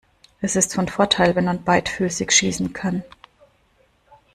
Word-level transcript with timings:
Es 0.41 0.55
ist 0.55 0.73
von 0.73 0.87
Vorteil 0.87 1.35
wenn 1.35 1.45
man 1.45 1.63
beidfüßig 1.63 2.31
schießen 2.31 2.73
kann. 2.73 3.03